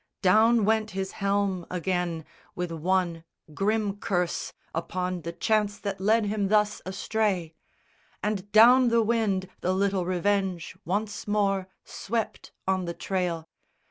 Down 0.23 0.65
went 0.65 0.89
his 0.97 1.11
helm 1.11 1.63
again, 1.69 2.25
with 2.55 2.71
one 2.71 3.23
grim 3.53 3.97
curse 3.97 4.51
Upon 4.73 5.21
the 5.21 5.31
chance 5.31 5.77
that 5.77 6.01
led 6.01 6.25
him 6.25 6.47
thus 6.47 6.81
astray; 6.87 7.53
And 8.23 8.51
down 8.51 8.87
the 8.87 9.03
wind 9.03 9.47
the 9.59 9.75
little 9.75 10.05
Revenge 10.07 10.75
once 10.85 11.27
more 11.27 11.67
Swept 11.85 12.51
on 12.67 12.85
the 12.85 12.95
trail. 12.95 13.47